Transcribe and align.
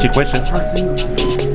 Chick 0.00 1.49